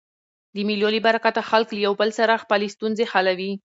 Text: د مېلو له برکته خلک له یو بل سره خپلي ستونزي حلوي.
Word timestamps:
د 0.55 0.57
مېلو 0.67 0.87
له 0.95 0.99
برکته 1.07 1.41
خلک 1.49 1.69
له 1.73 1.79
یو 1.85 1.93
بل 2.01 2.09
سره 2.19 2.41
خپلي 2.43 2.67
ستونزي 2.75 3.05
حلوي. 3.11 3.51